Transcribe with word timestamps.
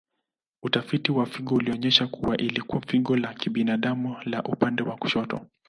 Utafiti 0.63 1.11
wa 1.11 1.25
figo 1.25 1.55
ulionyesha 1.55 2.07
kuwa 2.07 2.37
ilikuwa 2.37 2.81
figo 2.87 3.17
la 3.17 3.33
kibinadamu 3.33 4.15
la 4.25 4.43
upande 4.43 4.83
wa 4.83 4.95
kushoto. 4.97 5.45